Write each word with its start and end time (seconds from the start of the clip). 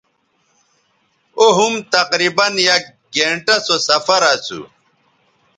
او 1.37 1.45
ھُم 1.57 1.73
تقریباً 1.95 2.47
یک 2.67 2.83
گھنٹہ 3.15 3.55
سو 3.65 3.75
سفراسو 3.87 4.61